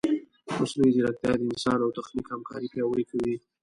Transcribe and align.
مصنوعي 0.59 0.91
ځیرکتیا 0.95 1.31
د 1.37 1.41
انسان 1.49 1.79
او 1.83 1.95
تخنیک 1.97 2.27
همکاري 2.33 2.67
پیاوړې 2.73 3.05
کوي. 3.11 3.35